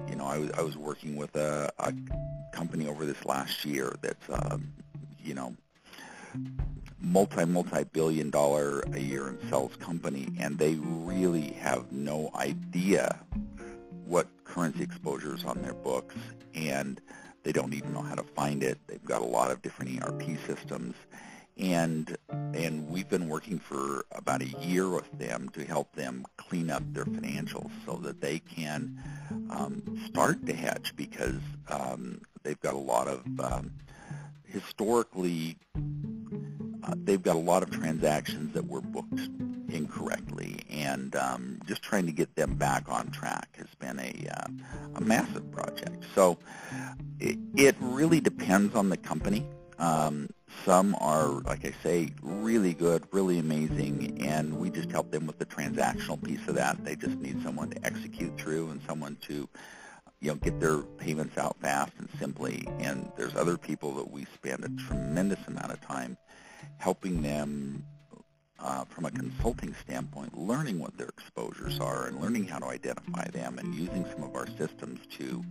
you 0.08 0.16
know, 0.16 0.26
I 0.26 0.38
was 0.38 0.50
I 0.52 0.62
was 0.62 0.76
working 0.76 1.16
with 1.16 1.34
a, 1.36 1.70
a 1.78 1.92
company 2.52 2.86
over 2.86 3.04
this 3.04 3.24
last 3.24 3.64
year 3.64 3.96
that's 4.00 4.24
um, 4.30 4.72
you 5.22 5.34
know, 5.34 5.54
multi 7.00 7.44
multi 7.44 7.84
billion 7.84 8.30
dollar 8.30 8.80
a 8.92 9.00
year 9.00 9.28
in 9.28 9.38
sales 9.48 9.74
company 9.76 10.28
and 10.38 10.58
they 10.58 10.74
really 10.74 11.52
have 11.52 11.90
no 11.90 12.30
idea 12.34 13.18
what 14.04 14.28
currency 14.44 14.82
exposure 14.82 15.34
is 15.34 15.44
on 15.44 15.62
their 15.62 15.74
books 15.74 16.16
and 16.54 17.00
they 17.42 17.52
don't 17.52 17.72
even 17.72 17.94
know 17.94 18.02
how 18.02 18.14
to 18.14 18.22
find 18.22 18.62
it. 18.62 18.78
They've 18.86 19.04
got 19.04 19.22
a 19.22 19.26
lot 19.26 19.50
of 19.50 19.62
different 19.62 20.02
ERP 20.02 20.38
systems 20.46 20.94
and 21.56 22.16
and 22.54 22.88
we've 22.88 23.08
been 23.08 23.28
working 23.28 23.58
for 23.58 24.04
about 24.12 24.42
a 24.42 24.48
year 24.60 24.88
with 24.88 25.10
them 25.18 25.48
to 25.50 25.64
help 25.64 25.94
them 25.94 26.24
clean 26.36 26.70
up 26.70 26.82
their 26.92 27.04
financials 27.04 27.70
so 27.86 27.96
that 27.96 28.20
they 28.20 28.38
can 28.38 28.98
um, 29.50 29.82
start 30.06 30.44
to 30.46 30.52
hedge 30.52 30.92
because 30.96 31.40
um, 31.68 32.20
they've 32.42 32.60
got 32.60 32.74
a 32.74 32.78
lot 32.78 33.08
of 33.08 33.24
um, 33.40 33.70
historically 34.50 35.56
uh, 36.84 36.94
they've 36.96 37.22
got 37.22 37.36
a 37.36 37.40
lot 37.40 37.62
of 37.62 37.70
transactions 37.70 38.52
that 38.54 38.66
were 38.66 38.80
booked 38.80 39.20
incorrectly, 39.68 40.60
and 40.70 41.14
um, 41.14 41.60
just 41.66 41.82
trying 41.82 42.06
to 42.06 42.12
get 42.12 42.34
them 42.34 42.56
back 42.56 42.88
on 42.88 43.10
track 43.10 43.48
has 43.56 43.68
been 43.78 43.98
a, 43.98 44.28
uh, 44.34 44.48
a 44.96 45.00
massive 45.00 45.50
project. 45.52 46.04
So 46.14 46.38
it, 47.18 47.38
it, 47.56 47.76
really 47.80 48.20
depends 48.20 48.74
on 48.74 48.88
the 48.88 48.96
company. 48.96 49.46
Um, 49.78 50.28
some 50.64 50.96
are, 51.00 51.28
like 51.42 51.64
I 51.64 51.72
say, 51.82 52.10
really 52.22 52.74
good, 52.74 53.04
really 53.12 53.38
amazing, 53.38 54.22
and 54.22 54.58
we 54.58 54.70
just 54.70 54.90
help 54.90 55.10
them 55.10 55.26
with 55.26 55.38
the 55.38 55.46
transactional 55.46 56.22
piece 56.22 56.46
of 56.48 56.56
that. 56.56 56.84
They 56.84 56.96
just 56.96 57.16
need 57.18 57.42
someone 57.42 57.70
to 57.70 57.86
execute 57.86 58.36
through 58.38 58.70
and 58.70 58.80
someone 58.86 59.16
to 59.22 59.48
you 60.20 60.28
know, 60.28 60.34
get 60.36 60.60
their 60.60 60.78
payments 60.78 61.38
out 61.38 61.56
fast 61.60 61.92
and 61.98 62.08
simply. 62.18 62.68
And 62.78 63.10
there's 63.16 63.34
other 63.34 63.56
people 63.56 63.94
that 63.94 64.10
we 64.10 64.26
spend 64.34 64.64
a 64.64 64.86
tremendous 64.86 65.38
amount 65.46 65.72
of 65.72 65.80
time 65.80 66.16
helping 66.78 67.22
them 67.22 67.84
uh, 68.58 68.84
from 68.84 69.06
a 69.06 69.10
consulting 69.10 69.74
standpoint, 69.82 70.36
learning 70.36 70.78
what 70.78 70.96
their 70.98 71.08
exposures 71.08 71.80
are 71.80 72.06
and 72.06 72.20
learning 72.20 72.46
how 72.46 72.58
to 72.58 72.66
identify 72.66 73.24
them 73.28 73.58
and 73.58 73.74
using 73.74 74.04
some 74.12 74.22
of 74.22 74.36
our 74.36 74.46
systems 74.58 75.00
to 75.16 75.42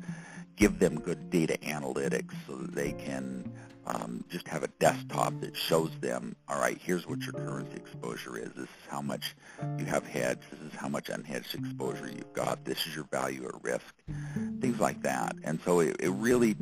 give 0.56 0.78
them 0.80 1.00
good 1.00 1.30
data 1.30 1.58
analytics 1.64 2.34
so 2.46 2.56
that 2.56 2.76
they 2.76 2.92
can 2.92 3.52
um, 3.90 4.24
just 4.30 4.48
have 4.48 4.64
a 4.64 4.68
desktop 4.80 5.34
that 5.42 5.56
shows 5.56 5.90
them, 6.00 6.36
all 6.48 6.60
right, 6.60 6.78
here's 6.80 7.08
what 7.08 7.22
your 7.22 7.34
currency 7.34 7.76
exposure 7.76 8.38
is. 8.38 8.50
This 8.50 8.66
is 8.66 8.88
how 8.88 9.02
much 9.02 9.36
you 9.80 9.86
have 9.86 10.06
hedged. 10.06 10.44
This 10.52 10.72
is 10.72 10.78
how 10.78 10.88
much 10.88 11.08
unhedged 11.08 11.56
exposure 11.56 12.08
you've 12.08 12.34
got. 12.34 12.66
This 12.66 12.86
is 12.86 12.96
your 12.96 13.06
value 13.06 13.46
at 13.46 13.64
risk, 13.64 13.96
things 14.62 14.80
like 14.80 15.02
that. 15.02 15.36
And 15.44 15.60
so 15.66 15.80
it, 15.80 15.96
it 16.00 16.12
really, 16.12 16.56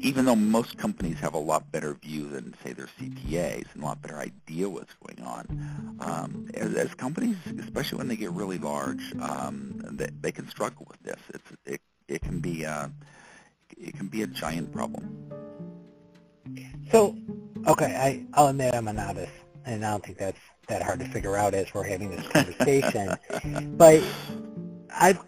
even 0.00 0.24
though 0.24 0.34
most 0.34 0.76
companies 0.76 1.20
have 1.20 1.34
a 1.34 1.38
lot 1.38 1.70
better 1.70 1.94
view 1.94 2.28
than, 2.28 2.52
say, 2.64 2.72
their 2.72 2.88
CPAs 3.00 3.66
and 3.72 3.82
a 3.84 3.86
lot 3.86 4.02
better 4.02 4.18
idea 4.18 4.68
what's 4.68 4.94
going 4.94 5.24
on, 5.24 5.98
um, 6.00 6.48
as, 6.54 6.74
as, 6.74 6.94
companies, 6.94 7.36
especially 7.60 7.98
when 7.98 8.08
they 8.08 8.16
get 8.16 8.32
really 8.32 8.58
large, 8.58 9.14
um, 9.20 9.80
they, 9.92 10.08
they, 10.20 10.32
can 10.32 10.48
struggle 10.48 10.84
with 10.88 11.00
this. 11.02 11.20
It's, 11.28 11.50
it, 11.64 11.80
it 12.08 12.22
can 12.22 12.40
be 12.40 12.66
uh, 12.66 12.88
it 13.76 13.96
can 13.96 14.08
be 14.08 14.22
a 14.22 14.26
giant 14.26 14.72
problem. 14.72 15.43
So, 16.90 17.16
okay, 17.66 17.94
I, 17.96 18.24
I'll 18.34 18.48
admit 18.48 18.74
I'm 18.74 18.88
a 18.88 18.92
novice, 18.92 19.30
and 19.64 19.84
I 19.84 19.90
don't 19.90 20.04
think 20.04 20.18
that's 20.18 20.38
that 20.68 20.82
hard 20.82 20.98
to 21.00 21.06
figure 21.06 21.36
out 21.36 21.54
as 21.54 21.72
we're 21.74 21.84
having 21.84 22.10
this 22.10 22.26
conversation. 22.28 23.14
but 23.76 24.02
I've 24.90 25.18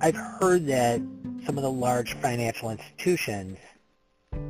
I've 0.00 0.16
heard 0.16 0.66
that 0.66 1.00
some 1.44 1.58
of 1.58 1.62
the 1.62 1.70
large 1.70 2.14
financial 2.14 2.70
institutions 2.70 3.58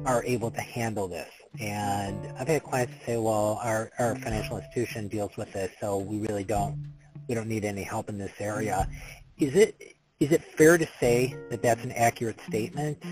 are 0.04 0.24
able 0.24 0.50
to 0.50 0.60
handle 0.60 1.08
this. 1.08 1.30
And 1.58 2.32
I've 2.38 2.46
had 2.46 2.62
clients 2.62 2.92
say, 3.04 3.16
well, 3.16 3.58
our, 3.62 3.90
our 3.98 4.14
financial 4.16 4.58
institution 4.58 5.08
deals 5.08 5.36
with 5.36 5.52
this, 5.52 5.72
so 5.80 5.98
we 5.98 6.18
really 6.18 6.44
don't 6.44 6.92
we 7.28 7.34
don't 7.34 7.48
need 7.48 7.64
any 7.64 7.82
help 7.82 8.08
in 8.08 8.18
this 8.18 8.32
area. 8.40 8.88
Is 9.38 9.54
it 9.54 9.96
is 10.20 10.32
it 10.32 10.44
fair 10.44 10.76
to 10.76 10.86
say 11.00 11.34
that 11.48 11.62
that's 11.62 11.82
an 11.82 11.92
accurate 11.92 12.38
statement? 12.46 13.02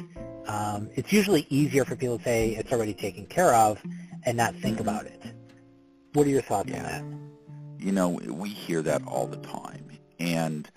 Um, 0.46 0.90
it's 0.94 1.10
usually 1.10 1.46
easier 1.48 1.84
for 1.86 1.96
people 1.96 2.18
to 2.18 2.24
say 2.24 2.50
it's 2.50 2.70
already 2.70 2.92
taken 2.92 3.24
care 3.26 3.54
of 3.54 3.82
and 4.24 4.36
not 4.36 4.54
think 4.56 4.78
about 4.78 5.06
it. 5.06 5.20
What 6.12 6.26
are 6.26 6.30
your 6.30 6.42
thoughts 6.42 6.68
yeah. 6.68 6.78
on 6.78 6.82
that? 6.84 7.84
You 7.84 7.92
know, 7.92 8.10
we 8.10 8.50
hear 8.50 8.82
that 8.82 9.02
all 9.06 9.26
the 9.26 9.38
time, 9.38 9.88
and 10.18 10.68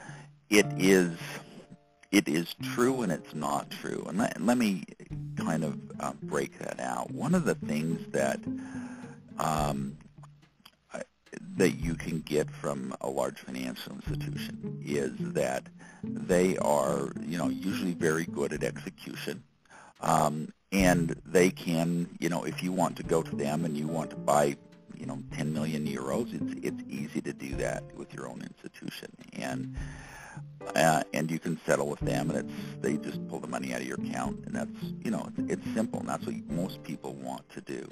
it 0.49 0.65
is 0.77 1.17
it 2.11 2.27
is 2.27 2.55
true 2.75 3.01
and 3.01 3.11
it's 3.11 3.33
not 3.33 3.69
true. 3.69 4.05
And 4.07 4.17
let, 4.17 4.41
let 4.41 4.57
me 4.57 4.83
kind 5.37 5.63
of 5.63 5.79
uh, 5.99 6.13
break 6.23 6.59
that 6.59 6.79
out. 6.79 7.09
One 7.11 7.33
of 7.33 7.45
the 7.45 7.55
things 7.55 8.05
that 8.11 8.39
um, 9.39 9.97
that 11.57 11.71
you 11.71 11.95
can 11.95 12.19
get 12.19 12.49
from 12.49 12.95
a 13.01 13.09
large 13.09 13.39
financial 13.39 13.93
institution 13.93 14.79
is 14.83 15.11
that 15.33 15.63
they 16.03 16.57
are, 16.57 17.11
you 17.21 17.37
know, 17.37 17.49
usually 17.49 17.93
very 17.93 18.25
good 18.25 18.53
at 18.53 18.63
execution. 18.63 19.43
Um, 20.01 20.53
and 20.71 21.15
they 21.25 21.49
can, 21.49 22.09
you 22.19 22.29
know, 22.29 22.43
if 22.43 22.63
you 22.63 22.71
want 22.71 22.95
to 22.97 23.03
go 23.03 23.21
to 23.21 23.35
them 23.35 23.65
and 23.65 23.77
you 23.77 23.87
want 23.87 24.09
to 24.11 24.15
buy, 24.15 24.55
you 24.95 25.05
know, 25.05 25.21
10 25.33 25.53
million 25.53 25.85
euros, 25.85 26.33
it's 26.33 26.65
it's 26.65 26.83
easy 26.89 27.21
to 27.21 27.33
do 27.33 27.55
that 27.57 27.83
with 27.95 28.13
your 28.13 28.27
own 28.27 28.41
institution, 28.41 29.09
and 29.33 29.75
uh, 30.75 31.03
and 31.13 31.29
you 31.29 31.39
can 31.39 31.59
settle 31.65 31.87
with 31.87 31.99
them, 31.99 32.29
and 32.29 32.39
it's 32.39 32.53
they 32.81 32.97
just 32.97 33.27
pull 33.27 33.39
the 33.39 33.47
money 33.47 33.73
out 33.73 33.81
of 33.81 33.87
your 33.87 33.97
account, 33.97 34.39
and 34.45 34.55
that's 34.55 34.71
you 35.03 35.11
know 35.11 35.27
it's, 35.37 35.51
it's 35.53 35.73
simple, 35.73 35.99
and 35.99 36.09
that's 36.09 36.25
what 36.25 36.35
most 36.49 36.81
people 36.83 37.13
want 37.15 37.47
to 37.49 37.61
do. 37.61 37.87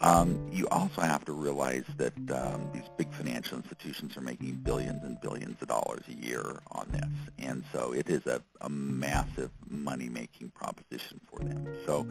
Um, 0.00 0.48
you 0.52 0.66
also 0.68 1.00
have 1.00 1.24
to 1.26 1.32
realize 1.32 1.84
that 1.96 2.12
um, 2.30 2.68
these 2.72 2.82
big 2.98 3.12
financial 3.12 3.56
institutions 3.56 4.16
are 4.16 4.20
making 4.20 4.56
billions 4.56 5.04
and 5.04 5.20
billions 5.20 5.62
of 5.62 5.68
dollars 5.68 6.02
a 6.08 6.14
year 6.14 6.58
on 6.72 6.88
this, 6.90 7.08
and 7.38 7.64
so 7.72 7.92
it 7.92 8.08
is 8.08 8.26
a, 8.26 8.42
a 8.60 8.68
massive 8.68 9.50
money-making 9.68 10.50
proposition 10.50 11.20
for 11.30 11.38
them. 11.38 11.68
So 11.86 12.06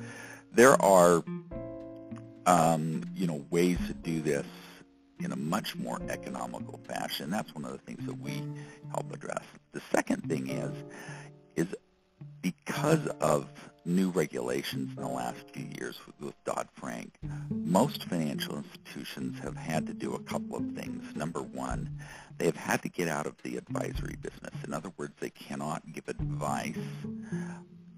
there 0.54 0.82
are, 0.82 1.24
um, 2.46 3.04
you 3.16 3.28
know, 3.28 3.46
ways 3.50 3.78
to 3.88 3.94
do 3.94 4.22
this 4.22 4.48
in 5.20 5.32
a 5.32 5.38
much 5.38 5.76
more 5.76 6.00
economical 6.10 6.80
fashion. 6.88 7.30
That's 7.30 7.54
one 7.54 7.66
of 7.66 7.72
the 7.74 7.80
things 7.80 8.06
that 8.06 8.20
we 8.20 8.42
help 8.92 9.14
address. 9.14 9.44
The 9.74 9.82
second 9.92 10.28
thing 10.30 10.50
is, 10.50 10.74
is 11.56 11.68
because 12.42 13.06
of 13.20 13.48
new 13.86 14.10
regulations 14.10 14.92
in 14.96 15.04
the 15.04 15.10
last 15.10 15.40
few 15.52 15.68
years 15.80 16.00
with, 16.20 16.34
Dodd-Frank, 16.46 17.14
most 17.50 18.04
financial 18.06 18.58
institutions 18.58 19.40
have 19.40 19.56
had 19.56 19.88
to 19.88 19.94
do 19.94 20.14
a 20.14 20.20
couple 20.20 20.58
of 20.58 20.72
things. 20.72 21.04
Number 21.16 21.42
one, 21.42 21.90
they 22.38 22.46
have 22.46 22.56
had 22.56 22.82
to 22.84 22.90
get 22.90 23.08
out 23.08 23.26
of 23.26 23.36
the 23.44 23.58
advisory 23.58 24.16
business. 24.22 24.54
In 24.66 24.74
other 24.74 24.92
words, 24.98 25.14
they 25.20 25.30
cannot 25.30 25.84
give 25.92 26.08
advice 26.08 26.78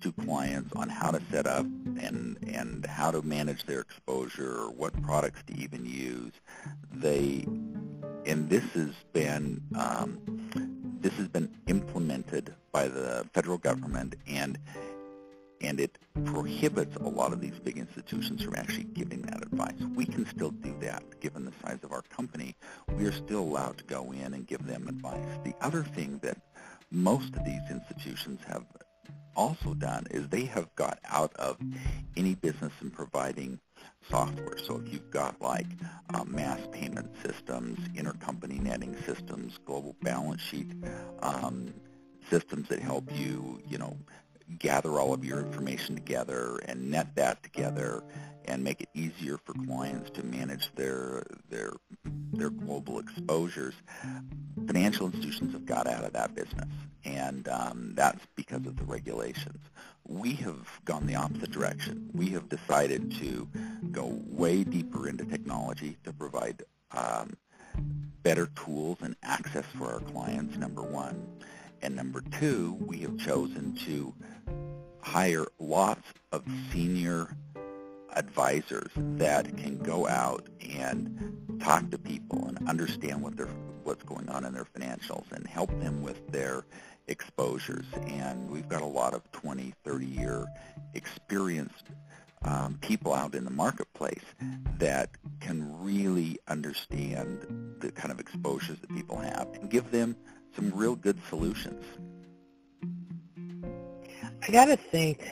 to 0.01 0.11
clients 0.11 0.75
on 0.75 0.89
how 0.89 1.11
to 1.11 1.21
set 1.31 1.47
up 1.47 1.65
and 1.65 2.37
and 2.47 2.85
how 2.85 3.09
to 3.09 3.21
manage 3.21 3.65
their 3.65 3.81
exposure 3.81 4.55
or 4.55 4.69
what 4.69 5.01
products 5.01 5.41
to 5.47 5.55
even 5.55 5.85
use. 5.85 6.33
They 6.93 7.47
and 8.25 8.49
this 8.49 8.63
has 8.73 8.91
been 9.13 9.61
um, 9.75 10.19
this 11.01 11.13
has 11.13 11.27
been 11.27 11.49
implemented 11.67 12.53
by 12.71 12.87
the 12.87 13.25
federal 13.33 13.57
government 13.57 14.15
and 14.27 14.57
and 15.65 15.79
it 15.79 15.97
prohibits 16.25 16.95
a 16.97 17.07
lot 17.07 17.33
of 17.33 17.41
these 17.41 17.59
big 17.63 17.77
institutions 17.77 18.43
from 18.43 18.55
actually 18.55 18.85
giving 18.85 19.21
that 19.23 19.41
advice. 19.41 19.79
We 19.95 20.05
can 20.05 20.25
still 20.27 20.51
do 20.51 20.75
that 20.81 21.03
given 21.19 21.45
the 21.45 21.53
size 21.63 21.79
of 21.83 21.91
our 21.91 22.03
company. 22.03 22.55
We 22.97 23.05
are 23.05 23.11
still 23.11 23.41
allowed 23.41 23.77
to 23.79 23.83
go 23.83 24.11
in 24.11 24.33
and 24.33 24.47
give 24.47 24.65
them 24.65 24.87
advice. 24.87 25.25
The 25.43 25.55
other 25.61 25.83
thing 25.83 26.19
that 26.23 26.37
most 26.91 27.35
of 27.35 27.43
these 27.45 27.61
institutions 27.69 28.39
have 28.47 28.65
also 29.35 29.73
done 29.73 30.07
is 30.11 30.27
they 30.29 30.45
have 30.45 30.73
got 30.75 30.99
out 31.09 31.33
of 31.35 31.57
any 32.15 32.35
business 32.35 32.71
in 32.81 32.89
providing 32.89 33.59
software. 34.09 34.57
So 34.57 34.81
if 34.85 34.93
you've 34.93 35.11
got 35.11 35.41
like 35.41 35.67
uh, 36.13 36.23
mass 36.25 36.59
payment 36.71 37.11
systems, 37.23 37.79
intercompany 37.89 38.61
netting 38.61 38.95
systems, 39.05 39.59
global 39.65 39.95
balance 40.01 40.41
sheet 40.41 40.71
um, 41.21 41.73
systems 42.29 42.67
that 42.69 42.79
help 42.79 43.09
you, 43.17 43.59
you 43.67 43.77
know, 43.77 43.97
gather 44.59 44.99
all 44.99 45.13
of 45.13 45.23
your 45.25 45.39
information 45.39 45.95
together 45.95 46.59
and 46.65 46.91
net 46.91 47.15
that 47.15 47.41
together 47.43 48.03
and 48.45 48.63
make 48.63 48.81
it 48.81 48.89
easier 48.93 49.37
for 49.37 49.53
clients 49.53 50.09
to 50.11 50.23
manage 50.23 50.73
their 50.75 51.23
their 51.49 51.73
their 52.33 52.49
global 52.49 52.99
exposures. 52.99 53.73
Financial 54.67 55.07
institutions 55.07 55.53
have 55.53 55.65
got 55.65 55.87
out 55.87 56.03
of 56.03 56.13
that 56.13 56.35
business, 56.35 56.69
and 57.03 57.47
um, 57.47 57.93
that's 57.95 58.25
because 58.35 58.65
of 58.65 58.77
the 58.77 58.83
regulations. 58.83 59.59
We 60.07 60.33
have 60.35 60.79
gone 60.85 61.07
the 61.07 61.15
opposite 61.15 61.51
direction. 61.51 62.09
We 62.13 62.29
have 62.29 62.47
decided 62.49 63.11
to 63.19 63.47
go 63.91 64.21
way 64.27 64.63
deeper 64.63 65.07
into 65.07 65.25
technology 65.25 65.97
to 66.03 66.13
provide 66.13 66.63
um, 66.91 67.35
better 68.23 68.47
tools 68.55 68.97
and 69.01 69.15
access 69.23 69.65
for 69.77 69.91
our 69.91 69.99
clients, 69.99 70.57
number 70.57 70.81
one. 70.83 71.27
And 71.81 71.95
number 71.95 72.21
two, 72.39 72.77
we 72.79 72.99
have 72.99 73.17
chosen 73.17 73.75
to 73.85 74.13
hire 75.01 75.45
lots 75.59 76.07
of 76.31 76.43
senior 76.71 77.35
advisors 78.15 78.89
that 78.95 79.45
can 79.57 79.77
go 79.77 80.07
out 80.07 80.47
and 80.77 81.59
talk 81.61 81.89
to 81.91 81.97
people 81.97 82.47
and 82.47 82.67
understand 82.67 83.21
what 83.21 83.33
what's 83.83 84.03
going 84.03 84.27
on 84.29 84.45
in 84.45 84.53
their 84.53 84.65
financials 84.65 85.31
and 85.31 85.45
help 85.45 85.69
them 85.79 86.01
with 86.01 86.31
their 86.31 86.65
exposures. 87.07 87.85
And 88.07 88.49
we've 88.49 88.67
got 88.67 88.81
a 88.81 88.87
lot 88.87 89.13
of 89.13 89.31
20, 89.31 89.73
30 89.83 90.05
year 90.05 90.45
experienced 90.95 91.83
um, 92.43 92.77
people 92.81 93.13
out 93.13 93.35
in 93.35 93.43
the 93.43 93.51
marketplace 93.51 94.23
that 94.79 95.09
can 95.39 95.83
really 95.83 96.39
understand 96.47 97.75
the 97.79 97.91
kind 97.91 98.11
of 98.11 98.19
exposures 98.19 98.79
that 98.79 98.89
people 98.89 99.17
have 99.17 99.47
and 99.53 99.69
give 99.69 99.91
them 99.91 100.15
some 100.55 100.71
real 100.71 100.95
good 100.95 101.17
solutions. 101.29 101.83
I 104.47 104.51
got 104.51 104.65
to 104.65 104.77
think, 104.77 105.27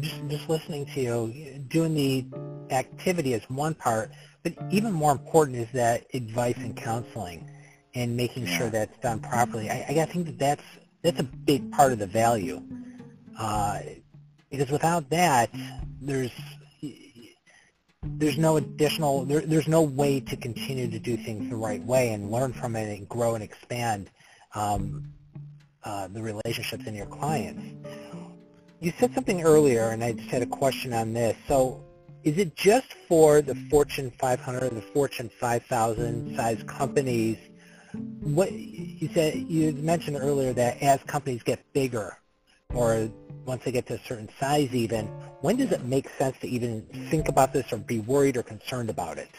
just, 0.00 0.28
just 0.28 0.48
listening 0.48 0.86
to 0.86 1.00
you, 1.00 1.58
doing 1.68 1.94
the 1.94 2.26
activity 2.74 3.34
is 3.34 3.42
one 3.48 3.74
part, 3.74 4.10
but 4.42 4.54
even 4.70 4.92
more 4.92 5.12
important 5.12 5.58
is 5.58 5.68
that 5.72 6.04
advice 6.14 6.56
and 6.58 6.76
counseling 6.76 7.48
and 7.94 8.16
making 8.16 8.46
sure 8.46 8.68
that's 8.68 8.96
done 8.98 9.20
properly. 9.20 9.70
I, 9.70 9.84
I 9.88 10.04
think 10.04 10.26
that 10.26 10.38
that's, 10.38 10.64
that's 11.02 11.20
a 11.20 11.24
big 11.24 11.70
part 11.72 11.92
of 11.92 11.98
the 11.98 12.06
value. 12.06 12.62
Uh, 13.38 13.80
because 14.50 14.70
without 14.70 15.08
that, 15.10 15.50
there's 16.00 16.30
there's 18.02 18.38
no 18.38 18.56
additional 18.56 19.24
there, 19.24 19.40
there's 19.40 19.68
no 19.68 19.82
way 19.82 20.20
to 20.20 20.36
continue 20.36 20.88
to 20.88 20.98
do 20.98 21.16
things 21.16 21.50
the 21.50 21.56
right 21.56 21.82
way 21.82 22.10
and 22.10 22.30
learn 22.30 22.52
from 22.52 22.76
it 22.76 22.96
and 22.96 23.08
grow 23.08 23.34
and 23.34 23.42
expand 23.42 24.10
um, 24.56 25.12
uh, 25.84 26.08
the 26.08 26.22
relationships 26.22 26.86
in 26.86 26.94
your 26.94 27.06
clients. 27.06 27.62
You 28.80 28.92
said 28.98 29.14
something 29.14 29.42
earlier, 29.42 29.90
and 29.90 30.02
I 30.02 30.12
just 30.12 30.28
had 30.28 30.42
a 30.42 30.46
question 30.46 30.92
on 30.92 31.12
this. 31.12 31.36
So, 31.46 31.84
is 32.24 32.38
it 32.38 32.56
just 32.56 32.92
for 33.08 33.40
the 33.40 33.54
Fortune 33.70 34.10
500 34.18 34.62
or 34.64 34.68
the 34.70 34.80
Fortune 34.80 35.30
5000 35.38 36.34
size 36.34 36.62
companies? 36.64 37.38
What 38.20 38.52
you 38.52 39.08
said 39.14 39.36
you 39.36 39.72
mentioned 39.72 40.16
earlier 40.16 40.52
that 40.54 40.82
as 40.82 41.02
companies 41.04 41.42
get 41.42 41.60
bigger, 41.72 42.18
or 42.74 43.08
once 43.44 43.64
they 43.64 43.70
get 43.70 43.86
to 43.86 43.94
a 43.94 44.00
certain 44.00 44.28
size 44.40 44.74
even, 44.74 45.06
when 45.40 45.56
does 45.56 45.70
it 45.70 45.84
make 45.84 46.08
sense 46.18 46.36
to 46.40 46.48
even 46.48 46.82
think 47.10 47.28
about 47.28 47.52
this 47.52 47.72
or 47.72 47.78
be 47.78 48.00
worried 48.00 48.36
or 48.36 48.42
concerned 48.42 48.90
about 48.90 49.18
it? 49.18 49.30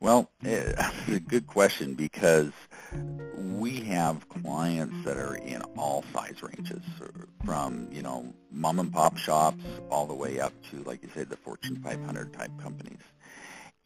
Well, 0.00 0.30
it's 0.42 1.08
a 1.08 1.20
good 1.20 1.46
question 1.46 1.94
because 1.94 2.52
we 3.34 3.80
have 3.80 4.28
clients 4.28 5.04
that 5.04 5.16
are 5.16 5.36
in 5.36 5.62
all 5.76 6.04
size 6.12 6.42
ranges, 6.42 6.82
from 7.44 7.88
you 7.90 8.02
know 8.02 8.32
mom 8.50 8.78
and 8.78 8.92
pop 8.92 9.16
shops 9.16 9.64
all 9.90 10.06
the 10.06 10.14
way 10.14 10.40
up 10.40 10.52
to, 10.70 10.82
like 10.84 11.02
you 11.02 11.08
said, 11.14 11.28
the 11.28 11.36
Fortune 11.36 11.76
500 11.76 12.32
type 12.32 12.50
companies. 12.60 12.98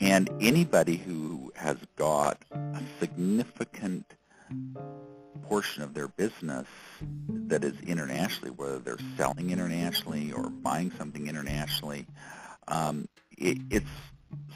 And 0.01 0.31
anybody 0.41 0.97
who 0.97 1.53
has 1.57 1.77
got 1.97 2.43
a 2.53 2.81
significant 2.99 4.07
portion 5.43 5.83
of 5.83 5.95
their 5.95 6.09
business 6.09 6.67
that 7.29 7.65
is 7.65 7.75
internationally, 7.83 8.51
whether 8.51 8.79
they're 8.79 8.99
selling 9.17 9.51
internationally 9.51 10.33
or 10.33 10.49
buying 10.49 10.91
something 10.97 11.27
internationally, 11.27 12.07
um, 12.69 13.09
it, 13.37 13.59
it's 13.69 13.91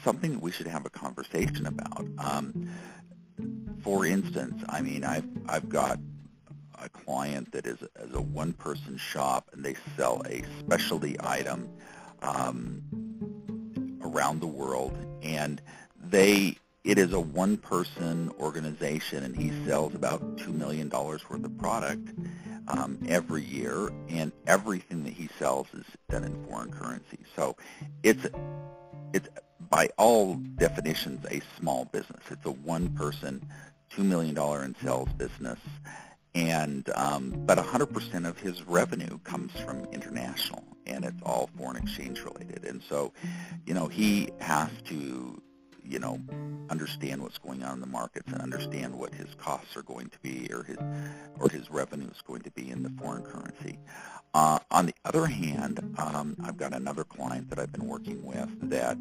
something 0.03 0.33
that 0.33 0.41
we 0.41 0.51
should 0.51 0.67
have 0.67 0.85
a 0.85 0.89
conversation 0.89 1.65
about. 1.65 2.07
Um, 2.17 2.69
for 3.83 4.05
instance, 4.05 4.63
I 4.69 4.81
mean, 4.81 5.03
I've, 5.03 5.27
I've 5.47 5.69
got 5.69 5.99
a 6.81 6.89
client 6.89 7.51
that 7.51 7.65
is, 7.65 7.81
is 7.81 8.13
a 8.13 8.21
one-person 8.21 8.97
shop 8.97 9.49
and 9.53 9.63
they 9.63 9.75
sell 9.95 10.21
a 10.27 10.43
specialty 10.59 11.15
item 11.19 11.69
um, 12.21 12.81
around 14.03 14.41
the 14.41 14.47
world 14.47 14.97
and 15.21 15.61
they 16.03 16.57
it 16.85 16.99
is 16.99 17.13
a 17.13 17.19
one-person 17.19 18.31
organization, 18.39 19.23
and 19.23 19.35
he 19.35 19.51
sells 19.65 19.95
about 19.95 20.37
$2 20.37 20.53
million 20.53 20.87
worth 20.87 21.31
of 21.31 21.57
product 21.57 22.13
um, 22.67 22.99
every 23.07 23.43
year, 23.43 23.89
and 24.07 24.31
everything 24.45 25.03
that 25.03 25.13
he 25.13 25.27
sells 25.39 25.65
is 25.73 25.83
done 26.09 26.23
in 26.23 26.45
foreign 26.45 26.71
currency. 26.71 27.17
So 27.35 27.57
it's, 28.03 28.27
it's 29.13 29.27
by 29.69 29.89
all 29.97 30.35
definitions 30.57 31.25
a 31.29 31.41
small 31.59 31.85
business. 31.85 32.21
It's 32.29 32.45
a 32.45 32.51
one-person, 32.51 33.45
$2 33.95 34.03
million 34.03 34.37
in 34.37 34.75
sales 34.83 35.09
business, 35.17 35.59
and 36.33 36.89
um, 36.95 37.33
but 37.45 37.57
100% 37.57 38.27
of 38.27 38.37
his 38.37 38.63
revenue 38.63 39.17
comes 39.19 39.51
from 39.61 39.85
international, 39.85 40.63
and 40.85 41.05
it's 41.05 41.21
all 41.23 41.49
foreign 41.57 41.77
exchange 41.77 42.21
related. 42.21 42.65
And 42.65 42.81
so, 42.89 43.13
you 43.65 43.73
know, 43.73 43.87
he 43.87 44.29
has 44.41 44.69
to 44.85 45.41
you 45.87 45.99
know, 45.99 46.19
understand 46.69 47.21
what's 47.21 47.37
going 47.37 47.63
on 47.63 47.75
in 47.75 47.79
the 47.79 47.87
markets 47.87 48.31
and 48.31 48.41
understand 48.41 48.95
what 48.95 49.13
his 49.13 49.27
costs 49.37 49.75
are 49.75 49.83
going 49.83 50.09
to 50.09 50.19
be 50.19 50.47
or 50.51 50.63
his 50.63 50.77
or 51.39 51.49
his 51.49 51.69
revenue 51.69 52.09
is 52.09 52.21
going 52.21 52.41
to 52.41 52.51
be 52.51 52.69
in 52.69 52.83
the 52.83 52.89
foreign 53.01 53.23
currency. 53.23 53.77
Uh, 54.33 54.59
on 54.71 54.85
the 54.85 54.95
other 55.05 55.25
hand, 55.25 55.95
um, 55.97 56.35
I've 56.43 56.57
got 56.57 56.73
another 56.73 57.03
client 57.03 57.49
that 57.49 57.59
I've 57.59 57.71
been 57.71 57.87
working 57.87 58.23
with 58.23 58.49
that 58.69 58.97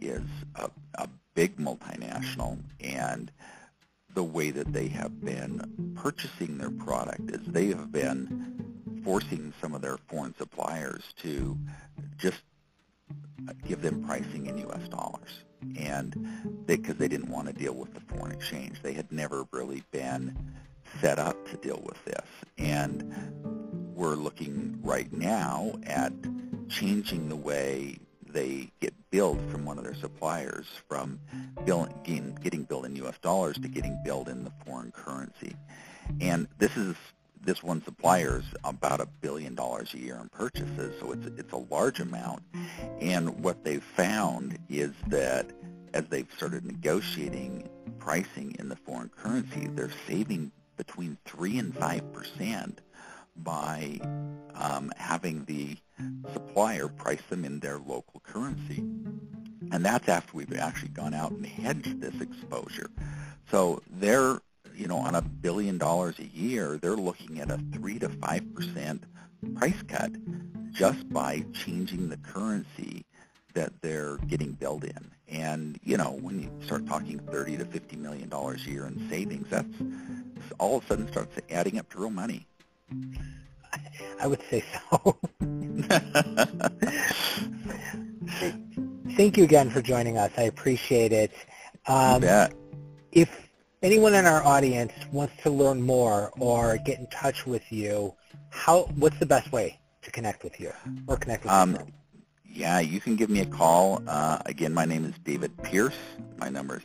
is 0.00 0.22
a, 0.54 0.70
a 0.94 1.08
big 1.34 1.56
multinational, 1.56 2.58
and 2.80 3.32
the 4.14 4.22
way 4.22 4.50
that 4.50 4.72
they 4.72 4.88
have 4.88 5.20
been 5.24 5.96
purchasing 5.96 6.58
their 6.58 6.70
product 6.70 7.30
is 7.30 7.40
they 7.46 7.68
have 7.68 7.90
been 7.90 9.02
forcing 9.04 9.52
some 9.60 9.74
of 9.74 9.80
their 9.80 9.98
foreign 10.08 10.34
suppliers 10.36 11.02
to 11.22 11.58
just 12.16 12.42
give 13.66 13.82
them 13.82 14.04
pricing 14.04 14.46
in 14.46 14.58
U.S. 14.58 14.88
dollars 14.88 15.44
and 15.78 16.66
because 16.66 16.96
they, 16.96 17.06
they 17.06 17.08
didn't 17.08 17.30
want 17.30 17.46
to 17.48 17.52
deal 17.52 17.74
with 17.74 17.94
the 17.94 18.00
foreign 18.00 18.32
exchange. 18.32 18.82
They 18.82 18.92
had 18.92 19.10
never 19.10 19.46
really 19.52 19.82
been 19.90 20.36
set 21.00 21.18
up 21.18 21.48
to 21.50 21.56
deal 21.56 21.82
with 21.84 22.02
this. 22.04 22.26
And 22.56 23.12
we're 23.94 24.14
looking 24.14 24.78
right 24.82 25.12
now 25.12 25.74
at 25.84 26.12
changing 26.68 27.28
the 27.28 27.36
way 27.36 27.98
they 28.30 28.70
get 28.80 28.94
billed 29.10 29.40
from 29.50 29.64
one 29.64 29.78
of 29.78 29.84
their 29.84 29.94
suppliers 29.94 30.66
from 30.88 31.18
getting, 31.66 32.38
getting 32.42 32.64
billed 32.64 32.84
in 32.84 32.96
U.S. 32.96 33.16
dollars 33.22 33.56
to 33.58 33.68
getting 33.68 33.98
billed 34.04 34.28
in 34.28 34.44
the 34.44 34.52
foreign 34.64 34.92
currency. 34.92 35.56
And 36.20 36.46
this 36.58 36.76
is 36.76 36.94
this 37.42 37.62
one 37.62 37.82
supplier 37.84 38.38
is 38.38 38.44
about 38.64 39.00
a 39.00 39.06
billion 39.20 39.54
dollars 39.54 39.94
a 39.94 39.98
year 39.98 40.18
in 40.20 40.28
purchases, 40.28 40.94
so 41.00 41.12
it's 41.12 41.26
it's 41.38 41.52
a 41.52 41.56
large 41.56 42.00
amount. 42.00 42.42
And 43.00 43.42
what 43.42 43.64
they've 43.64 43.82
found 43.82 44.58
is 44.68 44.92
that 45.08 45.50
as 45.94 46.04
they've 46.06 46.30
started 46.36 46.64
negotiating 46.64 47.68
pricing 47.98 48.56
in 48.58 48.68
the 48.68 48.76
foreign 48.76 49.10
currency, 49.10 49.68
they're 49.68 49.90
saving 50.06 50.52
between 50.76 51.16
three 51.24 51.58
and 51.58 51.76
five 51.76 52.12
percent 52.12 52.80
by 53.36 54.00
um, 54.54 54.92
having 54.96 55.44
the 55.44 55.76
supplier 56.32 56.88
price 56.88 57.22
them 57.30 57.44
in 57.44 57.60
their 57.60 57.78
local 57.78 58.20
currency. 58.20 58.84
And 59.70 59.84
that's 59.84 60.08
after 60.08 60.36
we've 60.36 60.56
actually 60.56 60.90
gone 60.90 61.14
out 61.14 61.32
and 61.32 61.44
hedged 61.44 62.00
this 62.00 62.20
exposure. 62.20 62.90
So 63.50 63.82
they're 63.90 64.40
you 64.78 64.86
know, 64.86 64.98
on 64.98 65.16
a 65.16 65.22
billion 65.22 65.76
dollars 65.76 66.18
a 66.18 66.26
year, 66.26 66.78
they're 66.80 66.96
looking 66.96 67.40
at 67.40 67.50
a 67.50 67.58
3 67.72 67.98
to 67.98 68.08
5% 68.08 69.00
price 69.56 69.82
cut 69.88 70.12
just 70.72 71.08
by 71.12 71.44
changing 71.52 72.08
the 72.08 72.16
currency 72.18 73.04
that 73.54 73.72
they're 73.82 74.18
getting 74.28 74.52
billed 74.52 74.84
in. 74.84 75.10
And, 75.28 75.80
you 75.82 75.96
know, 75.96 76.16
when 76.20 76.40
you 76.40 76.50
start 76.64 76.86
talking 76.86 77.18
30 77.18 77.56
to 77.58 77.64
50 77.64 77.96
million 77.96 78.28
dollars 78.28 78.64
a 78.66 78.70
year 78.70 78.86
in 78.86 79.08
savings, 79.10 79.48
that's 79.50 79.68
all 80.58 80.78
of 80.78 80.84
a 80.84 80.86
sudden 80.86 81.10
starts 81.10 81.36
adding 81.50 81.78
up 81.78 81.90
to 81.90 81.98
real 81.98 82.10
money. 82.10 82.46
I 84.20 84.28
would 84.28 84.40
say 84.48 84.64
so. 84.90 85.18
Thank 89.16 89.36
you 89.36 89.44
again 89.44 89.70
for 89.70 89.82
joining 89.82 90.16
us. 90.16 90.30
I 90.38 90.42
appreciate 90.42 91.12
it. 91.12 91.32
Um. 91.86 92.22
If 93.10 93.47
anyone 93.82 94.14
in 94.14 94.24
our 94.26 94.44
audience 94.44 94.92
wants 95.12 95.34
to 95.42 95.50
learn 95.50 95.82
more 95.82 96.30
or 96.38 96.78
get 96.78 96.98
in 96.98 97.06
touch 97.08 97.44
with 97.46 97.70
you, 97.70 98.14
how 98.50 98.84
what's 98.96 99.18
the 99.18 99.26
best 99.26 99.52
way 99.52 99.78
to 100.02 100.10
connect 100.10 100.42
with 100.44 100.60
you 100.60 100.72
or 101.06 101.16
connect 101.16 101.44
with 101.44 101.52
um, 101.52 101.72
you? 101.72 101.86
Yeah, 102.50 102.80
you 102.80 103.00
can 103.00 103.16
give 103.16 103.30
me 103.30 103.40
a 103.40 103.46
call. 103.46 104.02
Uh, 104.06 104.38
again, 104.46 104.72
my 104.74 104.84
name 104.84 105.04
is 105.04 105.14
David 105.24 105.56
Pierce. 105.62 105.94
My 106.38 106.48
number 106.48 106.76
is 106.76 106.82